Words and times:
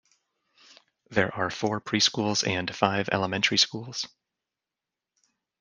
There 1.11 1.31
are 1.35 1.51
four 1.51 1.79
preschools 1.79 2.43
and 2.47 2.75
five 2.75 3.07
elementary 3.11 3.59
schools. 3.59 4.07